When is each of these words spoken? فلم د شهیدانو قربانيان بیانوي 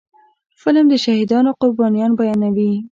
فلم 0.61 0.85
د 0.89 0.93
شهیدانو 1.05 1.57
قربانيان 1.61 2.11
بیانوي 2.19 2.71